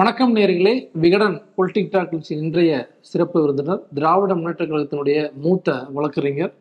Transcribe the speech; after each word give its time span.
வணக்கம் 0.00 0.34
நேர்களே. 0.36 0.72
Vikatan 1.02 1.34
politic 1.56 1.88
talk 1.92 2.10
நிகழ்ச்சியின் 2.10 2.44
இன்றைய 2.44 2.74
சிறப்பு 3.08 3.36
விருந்தினர் 3.42 3.80
திராவிட 3.96 4.34
முன்னேற்ற 4.34 4.64
கழகத்தினுடைய 4.64 5.18
மூத்த 5.44 5.74
வழக்கறிஞர் 5.96 6.52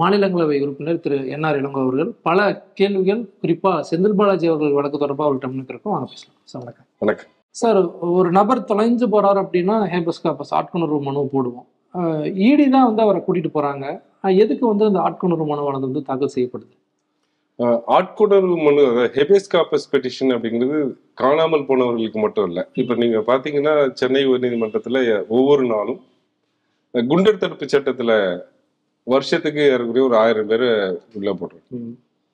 மாநிலங்களவை 0.00 0.56
உறுப்பினர் 0.64 1.00
திரு 1.04 1.18
என் 1.34 1.46
ஆர் 1.48 1.58
இளங்கோ 1.60 1.80
அவர்கள். 1.84 2.10
பல 2.28 2.68
கேள்விகள் 2.80 3.22
குறிப்பா 3.42 3.72
செந்தில் 3.90 4.16
பாலாஜி 4.20 4.46
அவர்கள் 4.52 4.76
வழக்கு 4.78 4.98
தொடர்பாக 4.98 5.28
அவர்கிட்ட 5.28 5.50
முன்னிருக்கோம் 5.52 5.94
வாங்க 5.94 6.08
பேசலாம். 6.12 6.36
சார் 6.52 6.62
வணக்கம். 6.62 6.86
வணக்கம். 6.98 7.30
சார் 7.62 7.80
ஒரு 8.18 8.30
நபர் 8.38 8.66
தொலைஞ்சு 8.72 9.08
போறாரு 9.16 9.40
அப்படின்னா 9.44 9.78
ஹேபஸ் 9.94 10.24
காப்பஸ் 10.26 10.54
ஆட்கொணர்வு 10.60 11.00
மனு 11.08 11.28
போடுவோம். 11.36 11.68
இடி 12.48 12.68
தான் 12.68 12.88
வந்து 12.88 13.02
அவரை 13.02 13.22
கூட்டிட்டு 13.26 13.52
போறாங்க. 13.58 13.86
எதுக்கு 14.44 14.66
வந்து 14.66 14.86
அந்த 14.90 15.00
ஆட்கொணர்வு 15.08 15.46
மனுவானது 15.52 15.88
வந்து 15.90 16.02
தாக்கல் 16.10 16.36
செய்யப்படுது? 16.36 16.74
ஆட்கொணர்வு 17.88 18.56
மனு 18.58 18.82
ஹெபேஸ் 19.14 19.52
காப்பஸ் 19.52 19.86
பெட்டிஷன் 19.92 20.32
அப்படிங்கிறது 20.34 20.78
காணாமல் 21.14 21.68
போனவர்களுக்கு 21.68 22.20
மட்டும் 22.24 22.48
இல்ல 22.48 22.60
இப்ப 22.74 22.94
நீங்க 22.94 23.18
பாத்தீங்கன்னா 23.28 23.72
சென்னை 23.94 24.22
உயர்நீதிமன்றத்துல 24.26 25.00
ஒவ்வொரு 25.36 25.64
நாளும் 25.70 26.00
குண்டர் 26.94 27.40
தடுப்பு 27.40 27.66
சட்டத்துல 27.66 28.12
வருஷத்துக்கு 29.06 29.62
ஏறக்குறைய 29.66 30.04
ஒரு 30.06 30.16
ஆயிரம் 30.22 30.48
பேரை 30.48 30.68
உள்ள 31.14 31.30
போடுறோம். 31.32 31.64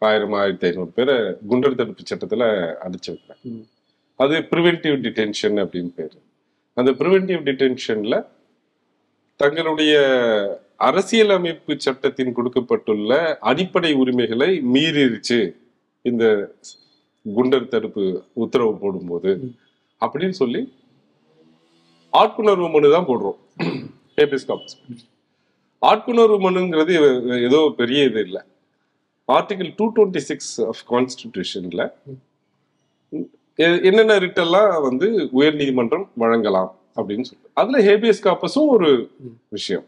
ஆயிரம் 0.03 0.35
ஆயிரத்தி 0.39 0.67
ஐநூறு 0.69 0.93
பேரை 0.95 1.15
குண்டர் 1.51 1.79
தடுப்பு 1.81 2.05
சட்டத்துல 2.05 2.45
அடிச்சு 2.85 3.11
வைக்கிறாங்க 3.11 3.43
ம். 3.51 3.65
அது 4.21 4.37
ப்ரிவென்டிவ் 4.51 4.97
டிடென்ஷன் 5.05 5.59
அப்படின்னு 5.63 5.93
பேரு 5.97 6.17
அந்த 6.77 6.91
ப்ரிவென்டிவ் 7.01 7.43
டிடென்ஷன்ல 7.49 8.17
தங்களுடைய 9.41 9.93
அரசியலமைப்பு 10.87 11.73
சட்டத்தின் 11.85 12.37
கொடுக்கப்பட்டுள்ள 12.37 13.13
அடிப்படை 13.51 13.91
உரிமைகளை 14.03 14.51
மீறிடுச்சு 14.75 15.41
இந்த 16.11 16.25
குண்டர் 17.27 17.73
தடுப்பு 17.73 18.05
உத்தரவு 18.45 18.73
போடும்போது. 18.83 19.33
அப்படின்னு 20.03 20.37
சொல்லி 20.43 20.63
ஆட்குணர்வு 22.21 22.69
மனு 22.73 22.95
தான் 22.95 23.09
போடுறோம். 23.11 23.39
ஹேபிஸ் 24.17 24.49
ஆட்குணர்வு 25.91 26.39
மனுங்கிறது 26.47 26.93
ஏதோ 27.49 27.61
பெரிய 27.81 28.01
இது 28.09 28.21
இல்லை. 28.27 28.43
Article 29.29 29.73
two 29.79 29.87
twenty 29.97 30.23
six 30.31 30.53
of 30.71 30.83
கான்ஸ்டிடியூஷன்ல 30.91 31.85
என்னென்ன 33.89 34.15
ரிட்டெல்லாம் 34.25 34.71
வந்து 34.89 35.07
உயர் 35.39 35.57
நீதிமன்றம் 35.61 36.07
வழங்கலாம் 36.23 36.71
அப்படின்னு 36.99 37.27
சொல்லி. 37.31 37.47
அதுல 37.61 37.79
ஹேபியஸ் 37.89 38.27
காப்பஸும் 38.27 38.71
ஒரு 38.77 38.91
விஷயம். 39.57 39.87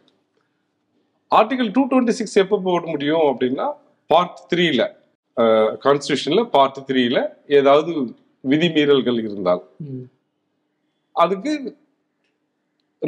ஆர்டிகல் 1.39 1.71
டூ 1.77 1.83
டுவெண்ட்டி 1.91 2.15
சிக்ஸ் 2.19 2.39
எப்போ 2.43 2.57
போட 2.67 2.85
முடியும் 2.95 3.27
அப்படின்னா 3.31 3.67
பார்ட் 4.11 4.41
த்ரீல 4.51 4.83
கான்ஸ்டியூஷன்ல 5.85 6.43
பார்ட் 6.57 6.81
த்ரீல 6.89 7.21
ஏதாவது 7.59 7.93
விதிமீறல்கள் 8.53 9.19
இருந்தால். 9.25 9.63
அதுக்கு 11.25 11.53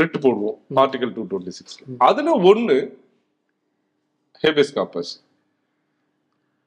ரிட் 0.00 0.18
போடுவோம். 0.24 0.56
Article 0.82 1.12
two 1.16 1.22
twenty 1.30 1.54
six. 1.58 1.76
அதுல 2.08 2.34
ஒண்ணு 2.50 2.76
ஹேபியஸ் 4.44 4.74
காப்பஸ் 4.78 5.12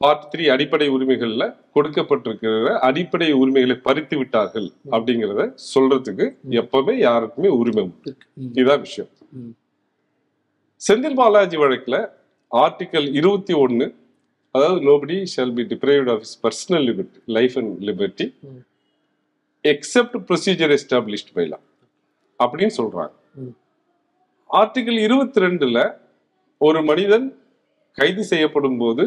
பார்ட் 0.02 0.28
த்ரீ 0.32 0.44
அடிப்படை 0.54 0.88
உரிமைகள்ல 0.96 1.46
கொடுக்கப்பட்டிருக்கிற 1.76 2.74
அடிப்படை 2.88 3.30
உரிமைகளை 3.42 3.76
பறித்து 3.88 4.16
விட்டார்கள் 4.18 4.68
அப்படிங்கிறத 4.96 5.46
சொல்றதுக்கு 5.74 6.26
எப்பவுமே 6.62 6.96
யாருக்குமே 7.08 7.50
உரிமை 7.62 7.84
உண்டு. 7.88 8.12
இதுதான் 8.60 8.86
விஷயம். 8.88 9.10
செந்தில் 10.82 11.18
பாலாஜி 11.18 11.58
வழக்குல 11.58 11.96
ஆர்டிகல் 12.52 13.08
இருபத்தி 13.20 13.54
ஒன்னு 13.60 13.86
அதாவது 14.56 14.80
nobody 14.86 15.16
shall 15.32 15.56
be 15.58 15.64
deprived 15.72 16.12
of 16.14 16.26
personal 16.44 16.86
liberty 16.90 17.20
life 17.36 17.56
and 17.60 17.74
liberty. 17.90 18.26
Except 19.66 20.18
procedure 20.28 20.74
established 20.76 21.32
by 21.36 21.46
law 21.48 21.60
அப்படின்னு 22.40 22.74
சொல்றாங்க 22.78 23.14
ம். 23.42 23.54
ஆர்டிகல் 24.50 25.00
இருபத்தி 25.06 25.42
ரெண்டுல 25.46 25.80
ஒரு 26.62 26.80
மனிதன் 26.84 27.28
கைது 27.98 28.24
செய்யப்படும் 28.26 28.80
போது 28.80 29.04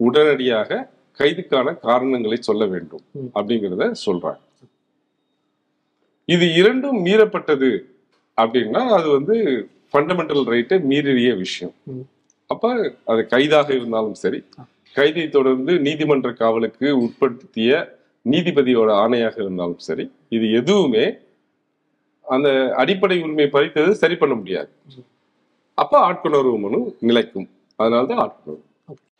உடனடியாக 0.00 0.80
கைதுக்கான 1.18 1.68
காரணங்களை 1.84 2.38
சொல்ல 2.42 2.64
வேண்டும். 2.66 3.02
அப்படிங்கிறத 3.34 3.86
சொல்றாங்க 4.04 4.40
இது 6.28 6.46
இரண்டும் 6.54 6.98
மீறப்பட்டது 7.04 7.70
அப்படின்னா 8.38 8.82
அது 8.96 9.08
வந்து 9.16 9.36
ஃபண்டமெண்டல் 9.92 10.42
ரைட்டை 10.54 10.76
மீறிய 10.90 11.30
விஷயம். 11.44 11.74
அப்ப 12.46 12.72
அது 13.04 13.20
கைதாக 13.26 13.68
இருந்தாலும் 13.74 14.18
சரி. 14.24 14.40
கைதை 14.98 15.24
தொடர்ந்து 15.28 15.72
நீதிமன்ற 15.86 16.28
காவலுக்கு 16.32 16.86
உட்படுத்திய 17.04 17.70
நீதிபதியோட 18.32 18.90
ஆணையாக 19.02 19.36
இருந்தாலும் 19.44 19.82
சரி 19.88 20.04
இது 20.36 20.46
எதுவுமே 20.60 21.04
அந்த 22.34 22.48
அடிப்படை 22.76 23.16
உரிமை 23.22 23.46
பறித்தது 23.54 23.92
சரி 24.02 24.16
பண்ண 24.16 24.34
முடியாது. 24.34 24.68
அப்ப 25.74 25.94
ஆட்கொணர்வு 26.08 26.58
மனு 26.64 26.80
நிலைக்கும். 27.08 27.48
அதனாலதான் 27.78 28.22
ஆட்கொணர்வு. 28.24 28.62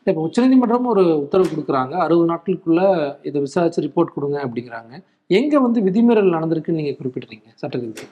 இப்போ 0.09 0.20
உச்சநீதிமன்றம் 0.26 0.86
ஒரு 0.92 1.03
உத்தரவு 1.25 1.48
கொடுக்குறாங்க. 1.53 1.94
அறுபது 2.04 2.28
நாட்களுக்குள்ள 2.32 2.82
இதை 3.22 3.38
விசாரிச்சு 3.41 3.84
ரிப்போர்ட் 3.86 4.16
கொடுங்க 4.16 4.38
அப்படிங்கிறாங்க. 4.47 4.92
எங்க 5.38 5.60
வந்து 5.60 5.80
விதிமீறல் 5.80 6.34
நடந்திருக்குன்னு 6.36 6.80
நீங்க 6.80 6.94
குறிப்பிடுறீங்க? 7.00 7.48
சட்டத்தில் 7.54 8.09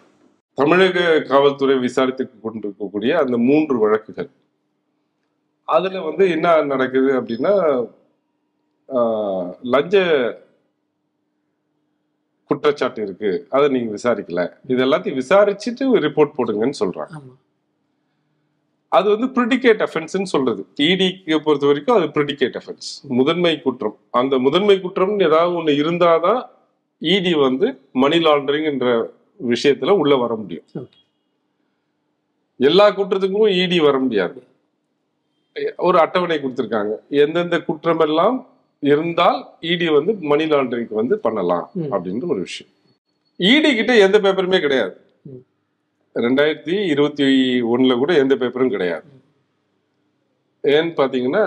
தமிழக 0.58 0.98
காவல்துறை 1.30 1.76
விசாரித்து 1.86 2.24
கொண்டிருக்கக்கூடிய 2.44 3.12
அந்த 3.22 3.36
மூன்று 3.48 3.74
வழக்குகள். 3.84 4.30
அதுல 5.76 6.00
வந்து 6.08 6.24
என்ன 6.34 6.56
நடக்குது 6.72 7.10
அப்படின்னா 7.20 7.54
லஞ்ச 9.72 9.96
குற்றச்சாட்டு 12.50 13.00
இருக்கு. 13.06 13.30
அதை 13.54 13.66
நீங்க 13.74 13.90
விசாரிக்கல. 13.96 14.42
இது 14.72 14.80
எல்லாத்தையும் 14.86 15.18
விசாரிச்சுட்டு 15.22 15.84
ரிப்போர்ட் 16.06 16.36
போடுங்கன்னு 16.38 16.80
சொல்றாங்க. 16.82 17.20
அது 18.98 19.06
வந்து 19.14 19.28
ப்ரிடிகேட் 19.36 19.82
அஃபென்ஸ்னு 19.86 20.30
சொல்றது. 20.34 20.62
இடிக்கு 20.88 21.34
பொறுத்த 21.46 21.66
வரைக்கும் 21.70 21.96
அது 21.98 22.06
ப்ரிடிகேட் 22.16 22.56
அஃபென்ஸ் 22.60 22.88
முதன்மை 23.18 23.54
குற்றம். 23.66 23.96
அந்த 24.20 24.34
முதன்மை 24.46 24.76
குற்றம் 24.86 25.14
ஏதாவது 25.26 25.56
ஒண்ணு 25.60 25.74
இருந்தாதான் 25.82 26.40
இடி 27.14 27.34
வந்து 27.46 27.66
மணி 28.04 28.18
லாண்டரிங் 28.26 28.68
என்ற 28.72 28.86
விஷயத்துல 29.52 29.94
உள்ள 30.02 30.14
வர 30.22 30.32
முடியும். 30.42 30.66
எல்லா 32.68 32.86
குற்றத்துக்கும் 32.96 33.56
இடி 33.62 33.78
வர 33.86 33.96
முடியாது 34.04 34.40
ஒரு 35.88 35.96
அட்டவணை 36.04 36.36
கொடுத்திருக்காங்க 36.38 36.94
எந்தெந்த 37.22 37.56
குற்றம் 37.68 38.02
எல்லாம் 38.06 38.36
இருந்தால் 38.90 39.38
இடி 39.70 39.86
வந்து 39.96 40.12
மணி 40.30 40.44
லாண்டரிங்க்கு 40.52 41.00
வந்து 41.02 41.16
பண்ணலாம். 41.26 41.66
அப்படின்ற 41.94 42.26
ஒரு 42.34 42.42
விஷயம் 42.48 42.72
இடி 43.40 43.70
கிட்ட 43.74 43.92
எந்த 44.06 44.16
பேப்பருமே 44.24 44.58
கிடையாது. 44.64 44.96
ரெண்டாயிரத்தி 46.24 46.74
இருபத்தி 46.92 47.26
ஒண்ணுல 47.72 47.96
கூட 48.02 48.12
எந்த 48.22 48.34
பேப்பரும் 48.42 48.74
கிடையாது 48.74 49.08
ஏன்னு 50.64 50.92
பாத்தீங்கன்னா 51.00 51.44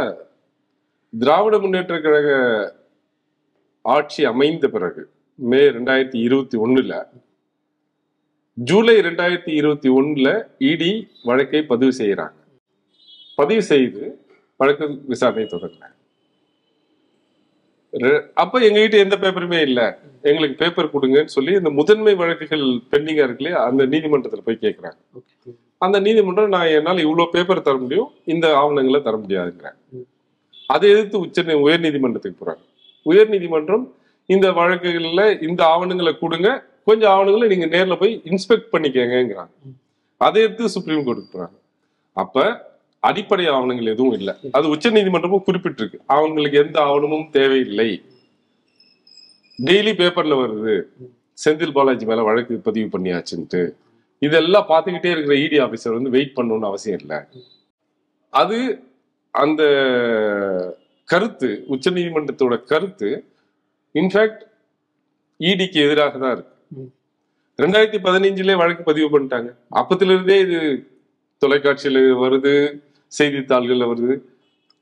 திராவிட 1.13 1.55
முன்னேற்ற 1.59 1.95
கழக 2.01 2.29
ஆட்சி 3.85 4.21
அமைந்த 4.31 4.65
பிறகு 4.75 5.01
மே 5.51 5.61
ரெண்டாயிரத்தி 5.77 6.19
இருபத்தி 6.27 6.57
ஒண்ணுல 6.57 6.95
ஜூலை 8.57 8.95
ரெண்டாயிரத்தி 8.99 9.51
இருபத்தி 9.51 9.89
ஒண்ணுல 9.89 10.29
இடி 10.57 10.91
வழக்கை 11.23 11.61
பதிவு 11.65 11.91
செய்யறாங்க 11.99 12.37
பதிவு 13.35 13.61
செய்து 13.61 14.01
வழக்கு 14.59 14.85
விசாரணை 15.05 15.45
தொடங்கினாங்க 15.45 15.97
அப்ப 18.35 18.59
எங்ககிட்ட 18.59 18.97
எந்த 18.97 19.17
பேப்பருமே 19.17 19.61
இல்ல. 19.61 19.79
எங்களுக்கு 20.23 20.55
பேப்பர் 20.55 20.93
கொடுங்கன்னு 20.93 21.25
சொல்லி 21.25 21.51
இந்த 21.51 21.69
முதன்மை 21.69 22.13
வழக்குகள் 22.15 22.63
பெண்டிங்கா 22.91 23.23
இருக்கு 23.23 23.43
இல்லையா 23.43 23.63
அந்த 23.63 23.83
நீதிமன்றத்துல 23.85 24.41
போய் 24.45 24.61
கேக்குறாங்க. 24.61 24.99
ஓகே. 25.13 25.51
அந்த 25.77 25.99
நீதிமன்றம் 25.99 26.49
நான் 26.49 26.67
என்னால் 26.67 26.99
இவ்வளவு 26.99 27.29
பேப்பர் 27.29 27.61
தர 27.61 27.77
முடியும் 27.77 28.11
இந்த 28.25 28.57
ஆவணங்களை 28.57 29.01
தர 29.01 29.17
முடியாதுங்கிறேன். 29.17 29.77
அதை 30.69 30.89
எதிர்த்து 30.89 31.19
உச்ச 31.19 31.55
உயர் 31.57 31.79
நீதிமன்றத்துக்கு 31.79 32.45
போறாங்க. 32.45 32.63
உயர் 33.05 33.29
நீதிமன்றம் 33.29 33.85
இந்த 34.29 34.51
வழக்குகள்ல 34.51 35.41
இந்த 35.41 35.65
ஆவணங்களை 35.65 36.17
கொடுங்க 36.17 36.49
கொஞ்சம் 36.85 37.11
ஆவணங்களை 37.11 37.57
நீங்க 37.57 37.77
நேர்ல 37.77 37.95
போய் 37.99 38.21
இன்ஸ்பெக்ட் 38.25 38.71
பண்ணிக்கங்கிறாங்க 38.71 39.55
அதை 40.17 40.41
எடுத்து 40.41 40.69
சுப்ரீம் 40.69 41.05
கோர்ட்டுக்கு 41.07 41.33
போறாங்க. 41.33 41.57
அப்ப 42.13 42.69
அடிப்படை 42.99 43.47
ஆவணங்கள் 43.47 43.93
எதுவும் 43.93 44.13
இல்லை. 44.13 44.33
அது 44.51 44.69
உச்ச 44.69 44.89
நீதிமன்றமும் 44.89 45.45
குறிப்பிட்டிருக்கு. 45.47 45.97
அவங்களுக்கு 46.05 46.57
எந்த 46.57 46.81
ஆவணமும் 46.81 47.29
தேவையில்லை. 47.31 48.03
டெய்லி 49.65 49.93
பேப்பர்ல 50.01 50.35
வருது. 50.43 50.75
செந்தில் 51.45 51.71
பாலாஜி 51.71 52.05
மேல 52.05 52.21
வழக்கு 52.21 52.57
பதிவு 52.57 52.99
பண்ணியாச்சுன்ட்டு. 52.99 53.61
இதெல்லாம் 54.19 54.67
பார்த்துக்கிட்டே 54.69 55.11
இருக்கிற 55.11 55.35
இடி 55.35 55.59
ஆபீசர் 55.59 55.97
வந்து 55.97 56.09
வெயிட் 56.09 56.35
பண்ணணும்னு 56.35 56.69
அவசியம் 56.71 56.99
இல்லை. 56.99 57.17
அது 58.29 58.83
அந்த 59.31 59.63
கருத்து 61.05 61.63
உச்சநீதிமன்றத்தோட 61.69 62.63
கருத்து 62.63 63.09
இன்ஃபேக்ட் 63.93 64.43
இடிக்கு 65.39 65.79
எதிராக 65.85 66.17
தான் 66.17 66.31
இருக்கு. 66.31 66.50
ரெண்டாயிரத்தி 67.63 67.99
பதினைஞ்சிலே 68.07 68.55
வழக்கு 68.61 68.83
பதிவு 68.89 69.07
பண்ணிட்டாங்க. 69.13 69.49
அப்பத்துல 69.79 70.13
இருந்தே 70.15 70.37
இது 70.45 70.59
தொலைக்காட்சியில 71.41 71.99
வருது 72.23 72.53
செய்தித்தாள்கள்ல 73.11 73.85
வருது. 73.91 74.15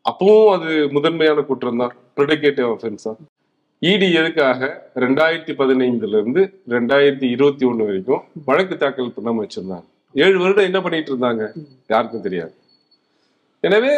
அப்பவும் 0.05 0.51
அது 0.55 0.69
முதன்மையான 0.95 1.43
குற்றம் 1.49 1.81
தான். 1.83 1.93
ப்ரிடிகேட்டிவ் 2.17 2.69
அஃபென்ஸா 2.75 3.13
இடி 3.81 4.07
எதுக்காக 4.21 4.69
ரெண்டாயிரத்தி 5.03 5.53
பதினைந்துல 5.59 6.17
இருந்து 6.21 6.41
ரெண்டாயிரத்தி 6.75 7.27
இருபத்தி 7.35 7.65
ஒண்ணு 7.69 7.87
வரைக்கும் 7.89 8.23
வழக்கு 8.47 8.75
தாக்கல் 8.81 9.13
பண்ணாம 9.17 9.43
வச்சிருந்தாங்க 9.43 9.87
ஏழு 10.15 10.37
வருடம் 10.43 10.67
என்ன 10.69 10.79
பண்ணிட்டு 10.85 11.11
இருந்தாங்க? 11.13 11.43
யாருக்கும் 11.93 12.25
தெரியாது. 12.27 12.53
எனவே 13.67 13.93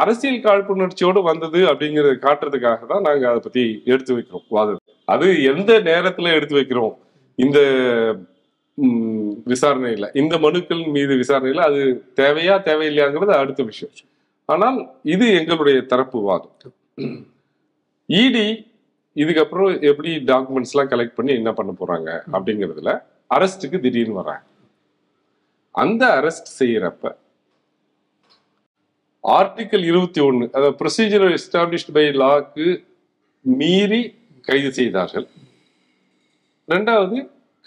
அரசியல் 0.00 0.44
காழ்ப்புணர்ச்சியோடு 0.46 1.22
வந்தது 1.30 1.60
அப்படிங்கறத 1.70 2.14
காட்டுறதுக்காக 2.26 2.86
தான் 2.92 3.06
நாங்க 3.08 3.24
அதை 3.30 3.40
பத்தி 3.46 3.64
எடுத்து 3.92 4.12
வைக்கிறோம். 4.16 4.46
வாதத்தை 4.56 4.94
அது 5.14 5.26
எந்த 5.52 5.72
நேரத்துல 5.90 6.32
எடுத்து 6.38 6.54
வைக்கிறோம்? 6.58 6.94
இந்த 7.44 7.58
விசாரணையில் 9.52 10.12
இந்த 10.20 10.34
மனுக்கள் 10.44 10.82
மீது 10.96 11.14
விசாரணையில் 11.22 11.62
அது 11.68 11.80
தேவையா 12.20 12.54
தேவையில்லையாங்கிறது 12.68 13.34
அடுத்த 13.42 13.62
விஷயம். 13.70 13.94
ஆனால் 14.52 14.78
இது 15.14 15.26
எங்களுடைய 15.40 15.78
தரப்பு 15.92 16.18
வாதம். 16.28 16.74
இடி 18.08 18.46
இதுக்கப்புறம் 19.22 19.70
எப்படி 19.90 20.10
டாக்குமெண்ட்ஸ் 20.30 20.72
எல்லாம் 20.74 20.90
கலெக்ட் 20.92 21.18
பண்ணி 21.18 21.32
என்ன 21.40 21.50
பண்ண 21.58 21.72
போறாங்க 21.80 22.10
அப்படிங்கிறதுல 22.36 22.92
அரெஸ்டுக்கு 23.36 23.78
திடீர்னு 23.84 24.20
வராங்க. 24.20 24.44
அந்த 25.82 26.02
அரெஸ்ட் 26.20 26.50
செய்யறப்ப 26.60 27.14
ஆர்டிக்கல் 29.24 29.84
இருபத்தி 29.90 30.20
ஒன்று 30.28 30.46
அதாவது 30.56 30.76
ப்ரொசீஜர் 30.80 31.26
எஸ்டாப்ளிஷ்ட் 31.38 31.92
பை 31.96 32.04
லாக்கு 32.22 32.66
மீறி 33.44 34.02
கைது 34.48 34.70
செய்தார்கள். 34.78 35.26
ரெண்டாவது 36.70 37.16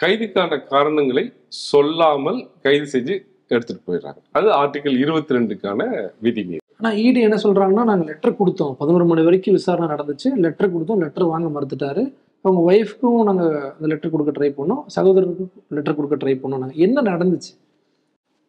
கைதுக்கான 0.01 0.59
காரணங்களை 0.73 1.23
சொல்லாமல் 1.69 2.39
கைது 2.65 2.85
செஞ்சு 2.93 3.15
எடுத்துட்டு 3.53 3.81
போயிடுறாங்க. 3.87 4.19
அது 4.37 4.47
ஆர்டிகல் 4.61 4.97
இருபத்தி 5.03 5.35
ரெண்டுக்கான 5.37 5.81
விதிமீறல் 6.25 6.63
ஆனா 6.79 6.89
இடி 7.05 7.19
என்ன 7.25 7.37
சொல்றாங்கன்னா 7.43 7.83
நாங்க 7.89 8.05
லெட்டர் 8.11 8.39
கொடுத்தோம். 8.39 8.73
பதினோரு 8.79 9.05
மணி 9.09 9.21
வரைக்கும் 9.27 9.57
விசாரணை 9.57 9.87
நடந்துச்சு. 9.93 10.29
லெட்டர் 10.45 10.73
கொடுத்தோம் 10.73 11.01
லெட்டர் 11.03 11.31
வாங்க 11.33 11.49
மறுத்துட்டாரு. 11.55 12.03
அவங்க 12.45 12.61
ஒய்ஃப்க்கும் 12.71 13.27
நாங்க 13.29 13.43
அந்த 13.75 13.87
லெட்டர் 13.91 14.13
கொடுக்க 14.15 14.31
ட்ரை 14.37 14.49
பண்ணோம். 14.57 14.81
சகோதரருக்கும் 14.95 15.51
லெட்டர் 15.77 15.97
கொடுக்க 15.99 16.17
ட்ரை 16.23 16.35
பண்ணோம். 16.41 16.61
நாங்க 16.63 16.75
என்ன 16.85 17.03
நடந்துச்சு? 17.11 17.51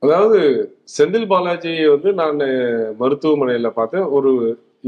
அதாவது 0.03 0.39
செந்தில் 0.97 1.29
பாலாஜியை 1.33 1.87
வந்து 1.95 2.11
நான் 2.23 2.41
மருத்துவமனையில 3.03 3.71
பார்த்தேன். 3.79 4.07
ஒரு 4.17 4.33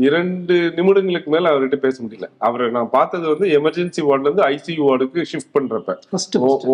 இரண்டு 0.06 0.54
நிமிடங்களுக்கு 0.76 1.30
மேல 1.34 1.50
அவர்கிட்ட 1.52 1.76
பேச 1.76 1.96
முடியல. 2.04 2.26
அவரை 2.38 2.70
நான் 2.76 2.90
பார்த்தது 2.96 3.26
வந்து 3.28 3.46
எமர்ஜென்சி 3.58 4.02
வார்டுல 4.08 4.28
இருந்து 4.28 4.44
ஐசியூ 4.54 4.82
வார்டுக்கு 4.88 5.24
ஷிஃப்ட் 5.32 5.54
பண்றப்ப. 5.56 5.94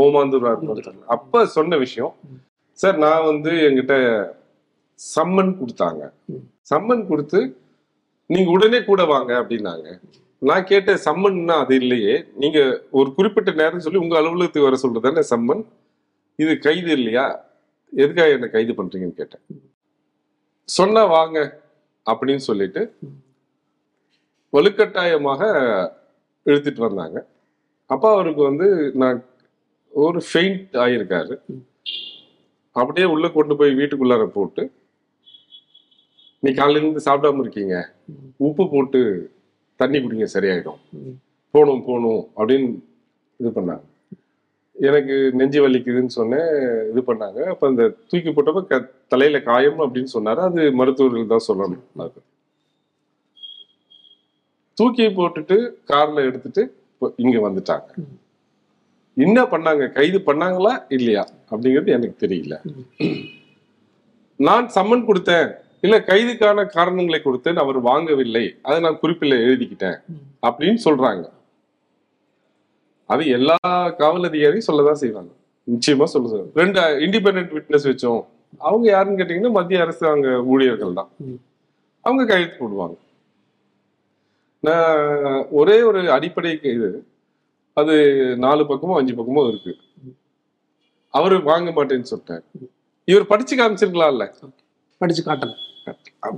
ஓமாந்தூர். 0.03 0.97
அப்ப 1.17 1.47
சொன்ன 1.57 1.77
விஷயம் 1.77 2.13
சார் 2.73 2.99
நான் 3.05 3.25
வந்து 3.25 3.53
என்கிட்ட 3.69 3.97
சம்மன் 5.01 5.53
கொடுத்தாங்க. 5.61 6.03
சம்மன் 6.71 7.07
கொடுத்து 7.07 7.41
நீங்க 8.27 8.51
உடனே 8.51 8.85
கூட 8.85 9.05
வாங்க 9.05 9.33
அப்படின்னாங்க. 9.43 9.89
நான் 10.49 10.69
கேட்ட 10.71 10.93
சம்மன்னா 11.07 11.57
அது 11.65 11.75
இல்லையே. 11.83 12.15
நீங்க 12.43 12.59
ஒரு 12.91 13.15
குறிப்பிட்ட 13.15 13.51
நேரம் 13.63 13.85
சொல்லி 13.87 13.99
உங்க 14.05 14.17
அலுவலகத்துக்கு 14.21 14.69
வர 14.69 14.79
சொல்றதானே 14.85 15.23
சம்மன் 15.33 15.63
இது 16.39 16.59
கைது 16.59 16.91
இல்லையா? 16.99 17.27
எதுக்காக 17.93 18.37
என்ன 18.37 18.47
கைது 18.47 18.73
பண்றீங்கன்னு 18.73 19.21
கேட்டேன். 19.21 19.45
சொன்னா 20.69 21.05
வாங்க. 21.05 21.39
அப்படின்னு 22.11 22.43
சொல்லிட்டு 22.49 22.83
வலுக்கட்டாயமாக 24.55 25.43
இழுத்துட்டு 26.49 26.83
வந்தாங்க. 26.87 27.19
அப்பா 27.87 28.09
அவருக்கு 28.13 28.43
வந்து 28.43 28.67
நான் 29.03 29.19
ஒரு 30.05 30.19
ஃபெயிண்ட் 30.29 30.75
ஆயிருக்காரு. 30.85 31.35
அப்படியே 32.81 33.07
உள்ள 33.15 33.27
கொண்டு 33.29 33.55
போய் 33.57 33.79
வீட்டுக்குள்ளார 33.81 34.25
போட்டு 34.37 34.63
நீ 36.45 36.51
காலையில 36.53 36.83
இருந்து 36.83 37.05
சாப்பிடாம 37.09 37.43
இருக்கீங்க. 37.45 37.77
உப்பு 38.47 38.65
போட்டு 38.71 39.01
தண்ணி 39.81 39.99
குடிங்க 39.99 40.27
சரியாயிடும். 40.35 40.81
போகணும் 41.51 41.85
போகணும் 41.89 42.23
அப்படின்னு 42.37 42.69
இது 43.41 43.51
பண்ணாங்க. 43.59 43.85
எனக்கு 44.81 45.31
நெஞ்சு 45.33 45.69
வலிக்குதுன்னு 45.69 46.07
சொன்னேன் 46.07 46.47
இது 46.91 47.03
பண்ணாங்க. 47.07 47.43
அப்ப 47.43 47.69
அந்த 47.69 47.89
தூக்கி 48.09 48.31
போட்டப்ப 48.31 48.67
க- 48.67 48.91
தலையில 49.09 49.41
காயம் 49.41 49.81
அப்படின்னு 49.81 50.07
சொன்னாரு. 50.15 50.35
அது 50.35 50.73
மருத்துவர்கள் 50.73 51.39
தான் 51.39 51.57
சொல்லணும். 51.57 51.81
அது. 51.97 52.13
தூக்கி 54.75 55.03
போட்டுட்டு 55.03 55.71
கார்ல 55.89 56.15
எடுத்துட்டு 56.15 56.77
இங்க 57.17 57.51
வந்துட்டாங்க. 57.51 58.05
என்ன 59.15 59.43
பண்ணாங்க? 59.43 59.93
கைது 59.93 60.19
பண்ணாங்களா? 60.19 60.85
இல்லையா? 60.89 61.29
அப்படிங்கிறது 61.51 61.87
எனக்கு 61.87 62.27
தெரியல. 62.27 62.61
நான் 64.37 64.71
சம்மன் 64.75 65.05
கொடுத்தேன். 65.05 65.55
இல்ல 65.81 65.99
கைதுக்கான 65.99 66.67
காரணங்களை 66.67 67.21
கொடுத்தேன். 67.25 67.55
அவர் 67.55 67.83
வாங்கவில்லை. 67.83 68.57
அதை 68.63 68.81
நான் 68.81 68.99
குறிப்பில் 68.99 69.31
எழுதிக்கிட்டேன். 69.31 70.01
அப்படின்னு 70.47 70.77
சொல்றாங்க. 70.85 71.29
அது 73.11 73.23
எல்லா 73.39 73.57
காவல் 74.01 74.29
அதிகாரியும் 74.31 74.69
சொல்லதான் 74.69 75.01
செய்வாங்க. 75.03 75.31
நிச்சயமா 75.73 76.07
சொல்ல 76.13 76.29
சொல்லுவாங்க 76.31 76.61
ரெண்டு 76.61 76.81
இண்டிபெண்டன்ட் 77.07 77.53
விட்னஸ் 77.57 77.89
வச்சோம். 77.91 78.23
அவங்க 78.59 78.87
யாருன்னு 78.91 79.19
கேட்டீங்கன்னா 79.21 79.57
மத்திய 79.59 79.83
அரசாங்க 79.85 80.29
ஊழியர்கள் 80.53 80.99
தான். 80.99 81.11
அவங்க 82.05 82.23
கையெழுத்து 82.31 82.59
போடுவாங்க. 82.61 82.97
நான் 84.67 85.47
ஒரே 85.61 85.77
ஒரு 85.89 86.01
அடிப்படைக்கு 86.17 86.69
இது. 86.79 86.91
அது 87.81 87.95
நாலு 88.45 88.63
பக்கமோ 88.69 88.99
அஞ்சு 88.99 89.15
பக்கமோ 89.19 89.43
இருக்கு. 89.49 89.73
அவரு 91.15 91.37
வாங்க 91.51 91.71
மாட்டேன்னு 91.71 92.11
சொல்லிட்டாரு. 92.11 92.45
இவர் 93.05 93.31
படிச்சு 93.33 93.55
காமிச்சிருக்கலாம்ல 93.57 94.27
படிச்சு 95.01 95.23
காட்டல. 95.27 95.53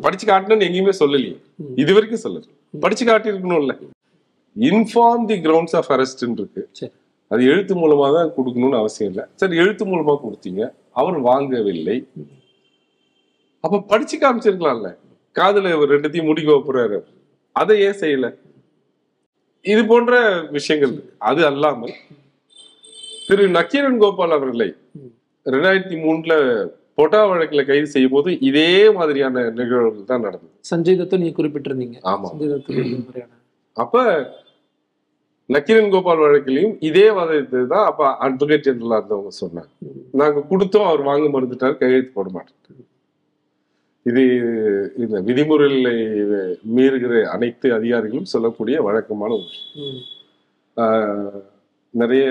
படிச்சு 0.04 0.24
காட்டணும்னு 0.26 0.66
எங்கேயுமே 0.68 0.94
சொல்லலையே. 1.00 1.34
இது 1.82 1.94
வரைக்கும் 1.96 2.24
சொல்லல. 2.24 2.48
படிச்சு 2.84 3.04
காட்டியிருக்கணும்ல. 3.06 3.74
Inform 4.56 5.24
the 5.24 5.34
grounds 5.34 5.76
of 5.76 5.90
arrest 5.90 6.38
இருக்கு. 6.38 6.92
அது 7.28 7.44
எழுத்து 7.44 7.74
மூலமா 7.74 8.14
தான் 8.14 8.32
கொடுக்கணும்னு 8.36 8.76
அவசியம் 8.76 9.12
இல்லை. 9.12 9.28
சரி 9.34 9.56
எழுத்து 9.56 9.86
மூலமா 9.86 10.18
கொடுத்தீங்க. 10.24 10.72
அவர் 10.92 11.22
வாங்கவில்லை. 11.22 12.06
அப்ப 13.60 13.80
படிச்சு 13.80 14.18
காமிச்சிருக்கலாம்ல. 14.18 14.96
காதுல 15.34 15.72
இவர் 15.74 15.90
ரெண்டுத்தையும் 15.90 16.24
முடிக்க 16.24 16.52
போறாரு. 16.52 17.02
அதை 17.52 17.80
ஏன் 17.80 17.98
செய்யல? 18.00 18.36
இது 19.60 19.86
போன்ற 19.86 20.40
விஷயங்கள். 20.50 21.04
அது 21.18 21.46
அல்லாமல் 21.46 21.92
திரு 23.26 23.48
நக்கீரன் 23.48 23.98
கோபால் 23.98 24.30
அவர்களை. 24.30 24.74
ரெண்டாயிரத்தி 25.46 25.96
மூணுல 26.04 26.34
பொட்டா 26.94 27.28
வழக்குல 27.28 27.66
கைது 27.66 27.86
செய்யும் 27.86 28.10
போது 28.10 28.40
இதே 28.40 28.90
மாதிரியான 28.90 29.50
நிகழ்வுகள் 29.50 30.04
தான் 30.04 30.20
நடந்தது. 30.20 30.52
சஞ்சய் 30.70 30.96
தத்தும் 30.96 31.20
நீங்க 31.20 31.42
குறிப்பிட்டிருந்தீங்க. 31.42 31.96
ஆமா. 32.02 32.30
அப்ப 33.72 34.04
நக்கீரன் 35.48 35.92
கோபால் 35.92 36.22
வழக்கிலையும் 36.22 36.76
இதே 36.88 37.06
வாதத்தை 37.16 37.60
தான் 37.72 37.86
அப்ப 37.90 38.06
அட்வொகேட் 38.26 38.64
ஜெனரலா 38.66 38.96
இருந்தவங்க 39.00 39.32
சொன்னாங்க. 39.40 39.70
நாங்க 40.20 40.40
கொடுத்தோம் 40.50 40.88
அவர் 40.88 41.02
வாங்க 41.08 41.26
மறுத்துட்டாரு 41.34 41.76
கையெழுத்து 41.80 42.16
போட 42.16 42.30
மாட்டேன் 42.36 42.54
இது 44.06 44.22
இந்த 45.02 45.16
விதிமுறைகளை 45.28 45.94
மீறுகிற 46.74 47.12
அனைத்து 47.34 47.68
அதிகாரிகளும் 47.76 48.32
சொல்லக்கூடிய 48.32 48.76
வழக்கமான. 48.88 49.32
ஆஹ், 50.76 51.40
நிறைய 51.94 52.24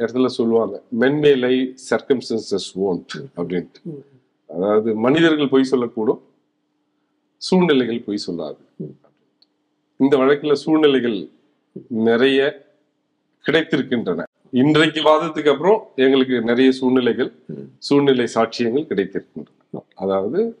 இடத்துல 0.00 0.30
சொல்லுவாங்க 0.38 0.74
மென்மேலை 1.00 1.54
சர்க்கம்ஸ்டன்சஸ் 1.88 2.70
ஓன்ட் 2.86 3.14
அப்படின்ட்டு. 3.38 3.80
அதாவது 4.50 4.90
மனிதர்கள் 5.04 5.52
பொய் 5.54 5.70
சொல்லக்கூடும் 5.72 6.22
சூழ்நிலைகள் 7.42 8.04
பொய் 8.06 8.24
சொல்லாது. 8.26 8.60
இந்த 10.00 10.14
வழக்குல 10.20 10.54
சூழ்நிலைகள் 10.64 11.18
நிறைய 11.88 12.40
கிடைத்திருக்கின்றன. 13.46 14.22
இன்றைக்கு 14.50 15.00
வாதத்துக்கு 15.02 15.48
அப்புறம் 15.48 15.88
எங்களுக்கு 15.96 16.40
நிறைய 16.40 16.72
சூழ்நிலைகள். 16.72 17.32
சூழ்நிலை 17.78 18.26
சாட்சியங்கள் 18.34 18.88
கிடைத்திருக்கின்றன. 18.90 19.80
அதாவது 19.94 20.58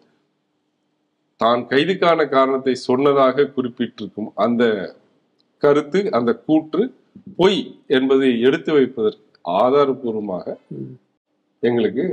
தான் 1.36 1.62
கைதுக்கான 1.68 2.28
காரணத்தை 2.28 2.74
சொன்னதாக 2.74 3.50
குறிப்பிட்டிருக்கும் 3.56 4.30
அந்த 4.34 4.64
கருத்து 5.58 6.12
அந்த 6.12 6.34
கூற்று 6.34 6.94
பொய் 7.36 7.80
என்பதை 7.86 8.40
எடுத்து 8.40 8.72
வைப்பதற்கு 8.72 9.26
ஆதாரபூர்வமாக. 9.44 10.56
எங்களுக்கு 11.60 12.04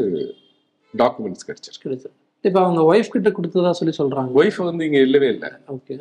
டாக்குமெண்ட்ஸ் 0.98 1.46
கிடைச்சிருக்கு. 1.48 1.84
கிடைச்சது 1.84 2.16
இப்ப 2.42 2.60
அவங்க 2.64 2.96
ஒய்ஃப் 2.96 3.14
கிட்ட 3.14 3.30
கொடுத்ததா 3.30 3.72
சொல்லி 3.72 3.94
சொல்றாங்க? 3.98 4.32
ஒய்ஃப் 4.36 4.60
வந்து 4.64 4.86
இங்க 4.86 5.00
இல்லவே 5.00 5.28
இல்லை. 5.28 5.50
ஓகே 5.68 5.96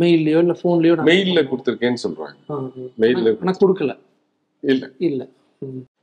மெயில்லயோ 0.00 0.38
இல்ல 0.38 0.54
போன்லயோ 0.62 0.94
மெயில்ல 1.08 1.40
கொடுத்துருக்கேன்னு 1.50 2.02
சொல்றாங்க. 2.04 2.36
மெயில்ல 3.00 3.32
ஆனா 3.42 3.54
கொடுக்கல. 3.60 3.92
இல்ல. 4.62 4.84
இல்ல. 4.98 5.22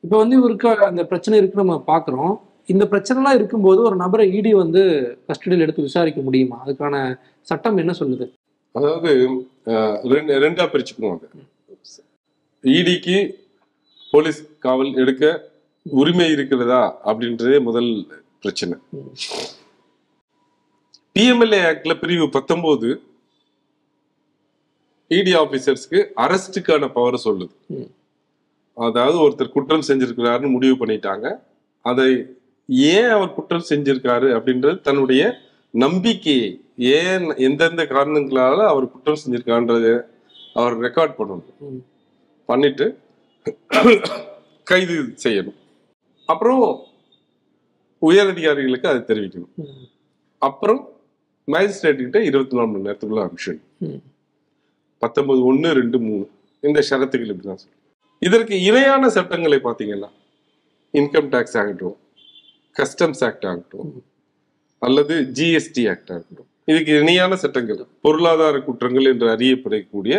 இப்ப 0.04 0.18
வந்து 0.18 0.36
இவருக்கு 0.36 0.70
அந்த 0.86 1.06
பிரச்சனை 1.06 1.38
இருக்கு 1.38 1.63
நம்ம 1.63 1.84
பாக்குறோம். 1.88 2.34
இந்த 2.70 2.86
பிரச்சனைலாம் 2.86 3.34
இருக்கும்போது 3.34 3.82
ஒரு 3.82 3.96
நபரை 3.96 4.34
இடி 4.34 4.54
வந்து 4.54 4.82
கஸ்டடியில் 5.27 5.60
எடுத்து 5.60 5.82
விசாரிக்க 5.82 6.22
முடியுமா? 6.22 6.63
அதுக்கான 6.65 6.96
சட்டம் 7.48 7.77
என்ன 7.77 7.94
சொல்லுது? 8.00 8.25
அதாவது 8.75 9.10
ரெண்டு 10.13 10.39
ரெண்டா 10.39 10.65
பிரிச்சுக்குவாங்க 10.65 11.25
இடிக்கு 12.63 13.18
போலீஸ் 14.13 14.39
காவல் 14.60 14.94
எடுக்க 14.94 15.24
உரிமை 15.86 16.32
இருக்கிறதா 16.32 16.82
அப்படின்றதே 17.06 17.62
முதல் 17.62 17.89
பிரச்சனை. 18.42 18.75
பிஎம்எல்ஏ 21.15 21.60
ஆக்ட்ல 21.62 22.00
பிரிவு 22.00 22.30
பத்தொன்பது 22.30 22.89
இடி 25.12 25.34
ஆபீசர்ஸ்க்கு 25.42 26.00
அரெஸ்டுக்கான 26.24 26.90
பவர் 26.96 27.18
சொல்லுது. 27.26 27.54
அதாவது 28.78 29.18
ஒருத்தர் 29.26 29.56
குற்றம் 29.56 29.88
செஞ்சிருக்கிறாருன்னு 29.90 30.56
முடிவு 30.56 30.76
பண்ணிட்டாங்க 30.82 31.28
அதை 31.86 32.08
ஏன் 32.94 33.12
அவர் 33.16 33.36
குற்றம் 33.38 33.68
செஞ்சிருக்காரு 33.70 34.30
அப்படின்றது 34.38 34.78
தன்னுடைய 34.88 35.24
நம்பிக்கையை 35.84 36.50
ஏன் 37.00 37.26
எந்தெந்த 37.48 37.84
காரணங்களால 37.94 38.58
அவர் 38.72 38.94
குற்றம் 38.94 39.22
செஞ்சிருக்கான்றத 39.24 39.88
அவர் 40.60 40.76
ரெக்கார்ட் 40.86 41.18
பண்ணணும். 41.20 41.80
பண்ணிட்டு 42.50 42.86
கைது 44.72 44.96
செய்யணும் 45.24 45.60
அப்புறம் 46.30 46.64
உயர் 48.02 48.32
அதிகாரிகளுக்கு 48.34 48.92
அதை 48.92 49.02
தெரிவிக்கணும். 49.10 49.54
அப்புறம் 50.42 50.82
மேஜிஸ்ட்ரேட் 51.48 52.04
கிட்ட 52.04 52.20
இருபத்தி 52.30 52.58
நாலு 52.58 52.70
மணி 52.72 52.86
நேரத்துக்குள்ள 52.88 53.24
அனுப்பிச்சிடணும். 53.24 54.04
பத்தொன்பது 55.04 55.46
ஒன்று 55.46 55.74
ரெண்டு 55.74 56.00
மூணு. 56.00 56.25
இந்த 56.62 56.80
ஷரத்துகள் 56.90 57.32
இப்படிதான் 57.34 57.62
சொல்லு 57.64 57.82
இதற்கு 58.20 58.62
இணையான 58.62 59.10
சட்டங்களை 59.10 59.58
பார்த்தீங்கன்னா 59.64 60.10
இன்கம் 60.94 61.30
டேக்ஸ் 61.34 61.58
ஆகட்டும் 61.62 61.98
கஸ்டம்ஸ் 62.75 63.24
ஆக்ட் 63.28 63.46
ஆகட்டும் 63.46 64.04
அல்லது 64.80 65.16
ஜிஎஸ்டி 65.34 65.84
ஆக்ட் 65.90 66.12
ஆகட்டும். 66.12 66.48
இதுக்கு 66.66 67.00
இணையான 67.00 67.36
சட்டங்கள் 67.36 67.86
பொருளாதார 68.02 68.60
குற்றங்கள் 68.60 69.06
என்று 69.06 69.28
அறியப்படக்கூடிய 69.28 70.16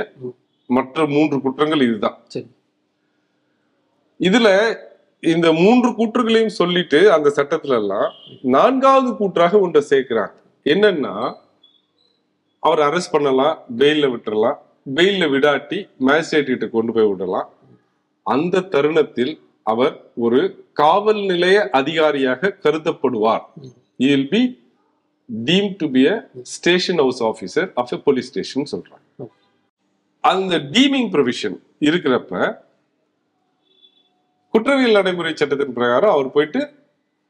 மற்ற 0.66 1.06
மூன்று 1.06 1.40
குற்றங்கள் 1.40 1.80
இதுதான். 1.80 2.18
சரி. 2.28 2.46
இதுல 4.20 4.48
இந்த 5.20 5.52
மூன்று 5.52 5.88
கூற்றுகளையும் 5.90 6.58
சொல்லிட்டு 6.60 7.12
அந்த 7.12 7.32
சட்டத்துல 7.36 7.74
எல்லாம் 7.80 8.12
நான்காவது 8.42 9.16
கூற்றாக 9.16 9.58
ஒன்றை 9.58 9.82
சேர்க்கிறாங்க. 9.90 10.36
என்னன்னா 10.64 11.34
அவர் 12.60 12.78
அரெஸ்ட் 12.78 13.12
பண்ணலாம் 13.12 13.58
பெயில்ல 13.78 14.06
விட்டுறலாம் 14.12 14.58
பெயில்ல 14.94 15.24
விடாட்டி 15.34 15.88
மேஜிஸ்ட்ரேட்டு 16.06 16.70
கொண்டு 16.70 16.92
போய் 16.92 17.06
விடலாம். 17.06 17.48
அந்த 18.22 18.60
தருணத்தில் 18.60 19.40
அவர் 19.62 20.10
ஒரு 20.14 20.40
காவல் 20.72 21.22
நிலைய 21.24 21.68
அதிகாரியாக 21.70 22.56
கருதப்படுவார். 22.64 23.44
இல் 23.96 24.28
be 24.28 24.60
deemed 25.44 25.74
to 25.76 25.90
be 25.90 26.06
a 26.06 26.30
station 26.42 26.96
house 26.96 27.22
officer 27.22 27.70
of 27.74 27.92
a 27.92 27.96
police 27.96 28.28
station 28.28 28.70
சொல்றாங்க 28.72 29.28
அந்த 30.20 30.56
டீமிங் 30.56 31.10
ப்ரொவிஷன் 31.14 31.56
இருக்கிறப்ப 31.80 32.64
குற்றவியல் 34.54 34.92
நடைமுறை 34.92 35.32
சட்டத்தின் 35.34 35.72
பிரகாரம் 35.72 36.10
அவர் 36.10 36.30
போயிட்டு 36.30 36.60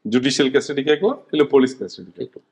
ஜுடிஷியல் 0.09 0.51
கஸ்டடி 0.55 0.83
கேட்கலாம் 0.83 1.21
இல்லை 1.31 1.47
போலீஸ் 1.47 1.83
கஸ்டடி 1.83 2.11
கேட்கலாம். 2.13 2.49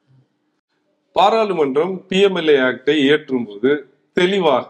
பாராளுமன்றம் 1.12 2.06
பிஎம்எல்ஏ 2.10 2.58
ஆக்டை 2.70 2.96
இயற்றும் 2.98 3.46
போது 3.46 3.72
தெளிவாக 4.18 4.70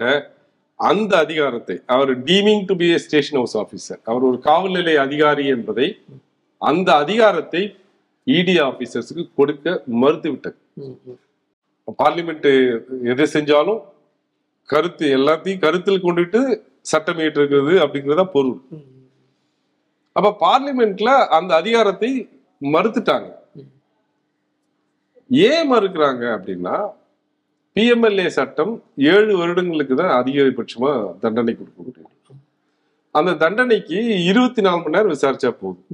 அந்த 0.79 1.11
அதிகாரத்தை 1.25 1.75
அவர் 1.93 2.11
deeming 2.29 2.63
to 2.69 2.73
be 2.81 2.87
station 3.05 3.37
house 3.39 3.57
officer 3.61 3.99
அவர் 4.09 4.27
ஒரு 4.29 4.37
காவல் 4.47 4.75
நிலைய 4.77 4.99
அதிகாரி 5.07 5.45
என்பதை 5.55 5.87
அந்த 6.61 6.89
அதிகாரத்தை 7.03 7.61
இடி 8.27 8.55
ஆபீசர்ஸுக்கு 8.69 9.23
கொடுக்க 9.39 9.75
மறுத்துவிட்டது. 10.03 10.57
பார்லிமெண்ட் 12.01 12.49
எது 13.13 13.25
செஞ்சாலும் 13.35 13.81
கருத்து 14.69 15.05
எல்லாத்தையும் 15.17 15.63
கருத்தில் 15.65 16.03
கொண்டுட்டு 16.05 16.41
சட்டம் 16.91 17.21
இயற்றுகிறது 17.23 17.73
அப்படிங்கறதா 17.83 18.25
பொருள். 18.35 18.59
அப்ப 20.15 20.33
பார்லிமெண்ட்ல 20.45 21.11
அந்த 21.37 21.51
அதிகாரத்தை 21.61 22.11
மறுத்துட்டாங்க 22.61 23.29
ஏன் 25.49 25.69
மறுக்கிறாங்க 25.73 26.23
அப்படின்னா 26.35 26.75
பிஎம்எல்ஏ 27.75 28.27
சட்டம் 28.37 28.73
ஏழு 29.13 29.31
வருடங்களுக்கு 29.39 29.95
தான் 30.01 30.13
அதிகபட்சமா 30.19 30.91
தண்டனை 31.23 31.53
கொடுக்க 31.59 31.79
முடியும் 31.87 32.11
அந்த 33.19 33.31
தண்டனைக்கு 33.41 33.97
இருபத்தி 34.29 34.61
நாலு 34.65 34.79
மணி 34.83 34.95
நேரம் 34.95 35.13
விசாரிச்சா 35.15 35.49
போதும். 35.59 35.85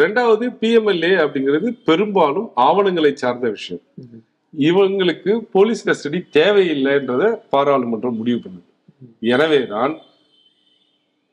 ரெண்டாவது 0.00 0.44
பிஎம்எல்ஏ 0.60 1.12
அப்படிங்கிறது 1.22 1.68
பெரும்பாலும் 1.88 2.48
ஆவணங்களை 2.66 3.12
சார்ந்த 3.22 3.46
விஷயம். 3.56 3.82
இவங்களுக்கு 4.54 5.32
போலீஸ் 5.54 5.84
கஸ்டடி 5.88 6.20
தேவையில்லைன்றத 6.38 7.24
பாராளுமன்றம் 7.54 8.18
முடிவு 8.20 8.38
பண்ணுது. 8.44 8.66
எனவே 9.34 9.60
தான் 9.74 9.94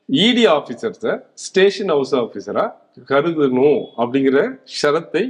இடி 0.08 0.44
ஆபீசர்ஸ 0.56 1.14
ஸ்டேஷன் 1.46 1.92
ஹவுஸ் 1.94 2.14
ஆபீசரா 2.22 2.64
கருதணும் 3.12 3.80
அப்படிங்கிற 4.00 4.38
ஷரத்தை 4.80 5.24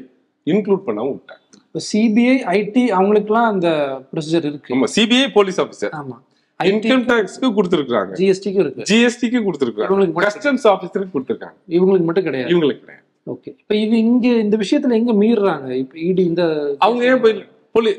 இன்க்ளூட் 0.53 0.87
பண்ணாம 0.89 1.13
விட்டாங்க. 1.15 1.43
இப்போ 1.77 1.87
சிபிஐ 1.89 2.35
ஐடி 2.51 2.83
அவங்களுக்குலாம் 2.97 3.49
அந்த 3.53 3.69
ப்ரொசீஜர் 4.13 4.45
இருக்கு. 4.51 4.71
நம்ம 4.73 4.87
சிபிஐ 4.95 5.25
போலீஸ் 5.35 5.59
ஆபீசர் 5.63 5.91
ஆமா. 5.99 6.15
இன்கம் 6.61 7.03
டேக்ஸ்க்கு 7.11 7.49
கொடுத்துருக்காங்க 7.57 8.13
ஜிஎஸ்டிக்கும் 8.21 8.63
இருக்கு. 8.65 8.87
ஜிஎஸ்டிக்கு 8.91 9.41
கொடுத்துருக்காங்க 9.47 10.07
கஸ்டம்ஸ் 10.27 10.65
ஆபீசருக்கு 10.71 11.15
கொடுத்துருக்காங்க. 11.17 11.57
இவங்களுக்கு 11.77 12.07
மட்டும் 12.09 12.27
கிடையாது. 12.29 12.49
இவங்களுக்கு 12.53 12.81
கிடையாது. 12.85 13.05
ஓகே 13.27 13.51
இப்போ 13.55 13.75
இது 13.77 13.95
இங்க 14.05 14.27
இந்த 14.45 14.57
விஷயத்துல 14.63 14.97
எங்க 15.01 15.15
மீறுறாங்க? 15.21 15.69
இப்போ 15.83 15.99
இடி 16.07 16.25
இந்த 16.31 16.43
அவங்க 16.81 17.03
ஏன் 17.11 17.21
போய் 17.25 17.35
போலீ 17.75 17.93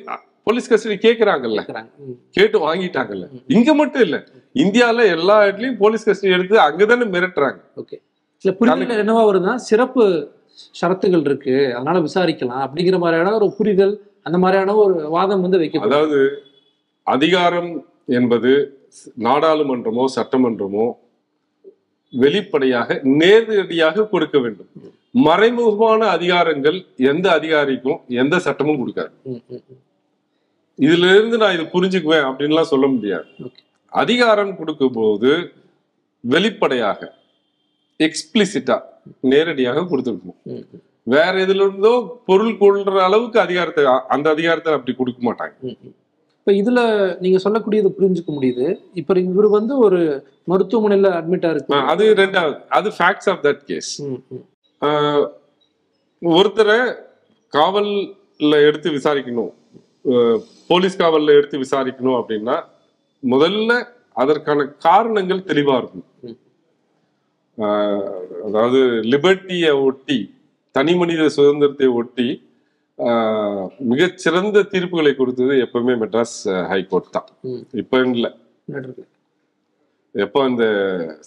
போலீஸ் 0.47 0.69
கஸ்டடி. 0.71 0.97
ம். 2.01 2.17
கேட்டு 2.37 2.57
வாங்கிட்டாங்கல்ல? 2.65 3.27
இங்க 3.55 3.69
மட்டும் 3.73 4.03
இல்ல. 4.07 4.19
இந்தியால 4.55 5.05
எல்லா 5.15 5.37
இடத்துலயும் 5.43 5.79
போலீஸ் 5.83 6.07
கஸ்டடி 6.09 6.35
எடுத்து 6.37 6.57
அங்கதானே 6.67 7.07
மிரட்டுறாங்க. 7.15 7.59
ஓகே 7.83 7.97
இல்ல 8.45 8.53
புரிதல் 8.59 9.03
என்னவா 9.03 9.23
வருதுன்னா 9.29 9.55
சிறப்பு 9.69 10.03
ஷரத்துகள் 10.79 11.25
இருக்கு. 11.27 11.55
அதனால 11.75 11.97
விசாரிக்கலாம். 12.07 12.63
அப்படிங்கிற 12.65 12.97
மாதிரியான 13.03 13.33
ஒரு 13.39 13.49
புரிதல் 13.57 13.93
அந்த 14.27 14.37
மாதிரியான 14.43 14.75
ஒரு 14.83 14.95
வாதம் 15.15 15.43
வந்து 15.45 15.59
வைக்கப்படும். 15.61 15.91
அதாவது 15.91 16.19
அதிகாரம் 17.07 17.71
என்பது 18.19 18.51
நாடாளுமன்றமோ 19.27 20.05
சட்டமன்றமோ 20.15 20.87
வெளிப்படையாக 22.13 22.99
நேரடியாக 23.21 24.05
கொடுக்க 24.13 24.37
வேண்டும். 24.39 24.69
மறைமுகமான 25.27 26.01
அதிகாரங்கள் 26.15 26.77
எந்த 27.11 27.25
அதிகாரிக்கும் 27.37 27.99
எந்த 28.21 28.35
சட்டமும் 28.45 28.79
கொடுக்காது. 28.81 29.13
இதுல 30.85 31.11
இருந்து 31.17 31.37
நான் 31.41 31.55
இதை 31.57 31.65
புரிஞ்சுக்குவேன் 31.75 32.27
அப்படின்லாம் 32.29 32.71
சொல்ல 32.73 32.87
முடியாது. 32.87 33.27
அதிகாரம் 34.01 34.53
கொடுக்கும்போது 34.57 35.31
வெளிப்படையாக 36.33 36.99
எக்ஸ்பிளிசிட்டா 38.05 38.77
நேரடியாக 39.31 39.85
கொடுத்துருக்கணும் 39.91 40.39
வேற 41.13 41.33
எதுல 41.45 41.65
இருந்தோ 41.67 41.93
பொருள் 42.29 42.57
கொள்ற 42.61 42.97
அளவுக்கு 43.07 43.39
அதிகாரத்தை 43.45 43.83
அந்த 44.15 44.27
அதிகாரத்தை 44.35 44.71
அப்படி 44.77 44.93
கொடுக்க 44.97 45.19
மாட்டாங்க. 45.27 45.55
இப்ப 46.39 46.53
இதுல 46.61 46.79
நீங்க 47.23 47.37
சொல்லக்கூடியது 47.45 47.89
புரிஞ்சுக்க 47.97 48.31
முடியுது. 48.35 48.65
இப்ப 48.99 49.19
இவர் 49.29 49.47
வந்து 49.57 49.73
ஒரு 49.85 49.99
மருத்துவமனையில 50.51 51.09
அட்மிட்டா 51.19 51.49
இருக்கு 51.53 51.79
அது 51.93 52.05
ரெண்டாவது 52.21 52.57
அது 52.77 52.89
ஃபேக்ட்ஸ் 52.97 53.29
ஆஃப் 53.33 53.41
தட் 53.47 53.63
கேஸ். 53.71 53.91
ஒருத்தரை 56.21 56.79
காவல்ல 57.53 58.53
எடுத்து 58.67 58.89
விசாரிக்கணும். 58.97 59.51
போலீஸ் 60.71 61.01
காவல்ல 61.03 61.37
எடுத்து 61.39 61.57
விசாரிக்கணும் 61.65 62.17
அப்படின்னா 62.21 62.57
முதல்ல 63.23 63.71
அதற்கான 64.23 64.59
காரணங்கள் 64.85 65.47
தெளிவா 65.49 65.75
இருக்கும் 65.81 66.05
அதாவது 68.47 68.79
லிபர்ட்டியை 69.13 69.71
ஒட்டி 69.87 70.19
தனி 70.75 70.93
மனித 70.99 71.23
சுதந்திரத்தை 71.37 71.87
ஒட்டி 71.99 72.27
மிகச்சிறந்த 73.91 74.63
தீர்ப்புகளை 74.71 75.11
கொடுத்தது 75.15 75.55
எப்பவுமே 75.65 75.93
மெட்ராஸ் 76.03 76.37
ஹைகோர்ட் 76.71 77.15
தான். 77.15 77.29
இப்ப 77.81 78.01
இல்லை. 78.15 78.31
எப்போ 80.15 80.39
அந்த 80.49 80.63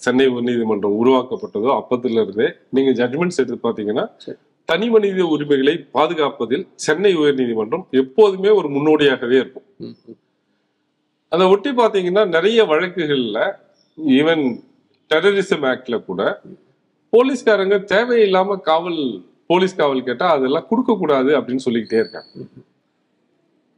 சென்னை 0.05 0.27
உயர்நீதிமன்றம் 0.33 0.97
உருவாக்கப்பட்டதோ 1.01 1.71
அப்பத்துல 1.81 2.23
இருந்தே 2.25 2.49
நீங்க 2.77 2.93
ஜட்மெண்ட்ஸ் 3.01 3.41
எடுத்து 3.43 3.59
பாத்தீங்கன்னா. 3.67 4.07
தனி 4.69 4.87
மனித 4.95 5.27
உரிமைகளை 5.35 5.75
பாதுகாப்பதில் 5.97 6.65
சென்னை 6.87 7.13
உயர்நீதிமன்றம் 7.21 7.85
எப்போதுமே 8.03 8.51
ஒரு 8.61 8.69
முன்னோடியாகவே 8.77 9.37
இருக்கும். 9.43 9.67
அதை 11.33 11.45
ஒட்டி 11.55 11.71
பாத்தீங்கன்னா 11.81 12.23
நிறைய 12.37 12.61
வழக்குகள்ல 12.73 13.39
ஈவன் 14.19 14.45
டெரரிசம் 15.11 15.65
ஆக்ட்ல 15.71 15.97
கூட 16.09 16.23
போலீஸ்காரங்க 17.15 17.77
தேவையில்லாம 17.93 18.57
காவல் 18.69 19.01
போலீஸ் 19.51 19.79
காவல் 19.81 20.07
கேட்டா 20.09 20.27
அதெல்லாம் 20.37 20.67
கொடுக்க 20.71 20.93
கூடாது 21.01 21.31
அப்படின்னு 21.39 21.65
சொல்லிக்கிட்டே 21.67 22.01
இருக்காங்க. 22.03 22.45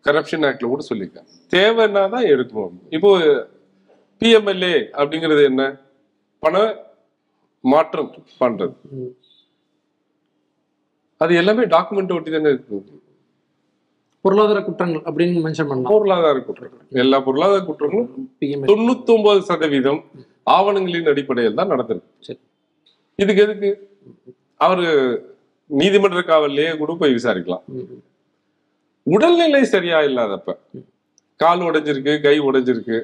கரப்ஷன் 0.07 0.45
ஆக்ட்ல 0.49 0.69
கூட 0.73 0.83
சொல்லியிருக்காங்க. 0.89 1.31
தேவைன்னா 1.57 2.03
தான் 2.15 2.29
எடுக்கணும். 2.33 2.75
இப்போ 2.97 3.11
பிஎம்எல்ஏ 4.23 4.75
அப்படிங்கிறது 5.01 5.43
என்ன? 5.51 5.63
பண 6.45 6.57
மாற்றம் 7.73 8.11
பண்றது. 8.43 8.75
அது 11.23 11.33
எல்லாமே 11.41 11.65
டாக்குமெண்ட் 11.75 12.15
ஒட்டி 12.17 12.31
தானே 12.35 12.51
இருக்கு. 12.55 12.79
பொருளாதார 14.25 14.59
குற்றங்கள் 14.69 15.03
அப்படின்னு 15.09 15.45
மென்ஷன் 15.47 15.69
பண்ணலாம். 15.71 15.93
பொருளாதார 15.95 16.41
குற்றங்கள். 16.49 16.85
எல்லா 17.03 17.21
பொருளாதார 17.27 17.61
குற்றங்களும் 17.69 18.11
தொண்ணூத்தி 18.73 19.11
ஒன்பது 19.17 19.41
சதவீதம் 19.51 20.03
ஆவணங்களின் 20.47 21.11
அடிப்படையில் 21.13 21.55
தான் 21.55 21.71
நடந்திருக்கு. 21.71 22.39
இதுக்கு 23.17 23.43
எதுக்கு? 23.43 23.71
அவரு 24.57 24.87
நீதிமன்ற 25.67 26.21
காவல்லையே 26.21 26.77
கூட 26.77 26.93
போய் 27.01 27.15
விசாரிக்கலாம். 27.15 27.65
உடல்நிலை 29.03 29.65
சரியா 29.65 30.01
இல்லாதப்ப 30.01 30.57
கால் 31.37 31.61
உடைஞ்சிருக்கு 31.61 32.21
கை 32.21 32.41
உடைஞ்சிருக்கு. 32.41 32.99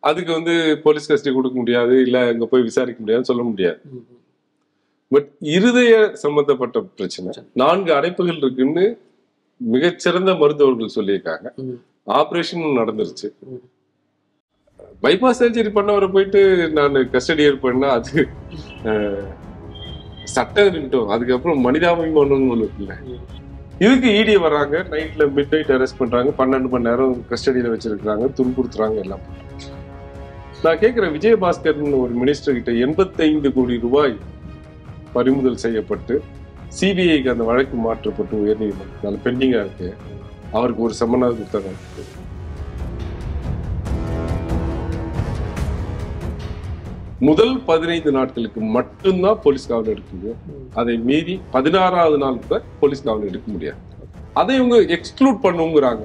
அதுக்கு 0.00 0.32
வந்து 0.32 0.54
போலீஸ் 0.84 1.10
கஸ்டடி 1.12 1.32
கொடுக்க 1.34 1.56
முடியாது 1.58 2.00
இல்ல 2.00 2.26
அங்க 2.26 2.46
போய் 2.46 2.62
விசாரிக்க 2.62 3.00
முடியாதுன்னு 3.00 3.30
சொல்ல 3.30 3.42
முடியாது. 3.42 3.80
பட் 5.08 5.28
இருதய 5.40 5.94
சம்பந்தப்பட்ட 6.14 6.80
பிரச்சனை. 6.80 7.32
நான்கு 7.52 7.92
அடைப்புகள் 7.92 8.36
இருக்குன்னு 8.36 8.84
மிகச்சிறந்த 9.56 10.34
மருத்துவர்கள் 10.34 10.96
சொல்லியிருக்காங்க. 10.98 11.48
ஆபரேஷன் 12.06 12.78
நடந்துருச்சு. 12.80 13.28
பைபாஸ் 15.04 15.40
சர்ஜரி 15.40 15.70
பண்ணவரை 15.76 16.08
போயிட்டு 16.14 16.40
நான் 16.78 16.96
கஸ்டடி 17.14 17.44
பண்ணா 17.64 17.88
அது 17.98 18.12
சட்டம் 20.34 20.68
இருக்கட்டும் 20.70 21.08
அதுக்கப்புறம் 21.14 21.62
மனிதாபிமானம்னு 21.66 22.50
ஒன்று 22.54 22.64
இருக்குல்ல. 22.64 22.94
இதுக்கு 23.84 24.10
இடி 24.18 24.34
வராங்க 24.44 24.76
நைட்ல 24.92 25.24
மிட் 25.36 25.52
நைட் 25.54 25.72
அரெஸ்ட் 25.76 25.98
பண்றாங்க. 26.02 26.30
பன்னெண்டு 26.40 26.68
மணி 26.74 26.88
நேரம் 26.88 27.16
கஸ்டடியில 27.30 27.72
வச்சிருக்கிறாங்க. 27.72 28.26
துன்புறுத்துறாங்க 28.38 28.98
எல்லாம். 29.04 29.24
நான் 30.64 30.80
கேட்கிறேன் 30.82 31.14
விஜயபாஸ்கர்னு 31.16 32.00
ஒரு 32.04 32.14
மினிஸ்டர் 32.22 32.56
கிட்ட 32.58 32.72
எண்பத்தைந்து 32.86 33.50
கோடி 33.56 33.76
ரூபாய் 33.86 34.16
பறிமுதல் 35.16 35.62
செய்யப்பட்டு 35.64 36.14
சிபிஐக்கு 36.80 37.32
அந்த 37.34 37.44
வழக்கு 37.50 37.76
மாற்றப்பட்டு 37.86 38.36
உயர்நீதிமன்றத்தால் 38.44 39.22
பெண்டிங்கா 39.26 39.60
இருக்கு. 39.64 39.88
அவருக்கு 40.58 40.84
ஒரு 40.88 40.94
சம்மனாக 41.00 41.34
கொடுத்தாங்க 41.38 41.72
முதல் 47.28 47.52
பதினைந்து 47.70 48.10
நாட்களுக்கு 48.16 48.60
மட்டும்தான் 48.76 49.40
போலீஸ் 49.42 49.66
காவல் 49.68 49.90
எடுக்க 49.92 50.10
முடியும். 50.14 50.38
அதை 50.74 50.94
மீறி 51.08 51.34
பதினாறாவது 51.50 52.18
நாள் 52.18 52.38
கூட 52.46 52.56
போலீஸ் 52.80 53.02
காவல் 53.08 53.28
எடுக்க 53.28 53.52
முடியாது. 53.52 53.80
அதை 54.40 54.56
இவங்க 54.56 54.76
எக்ஸ்க்ளூட் 54.96 55.38
பண்ணுங்கிறாங்க. 55.44 56.02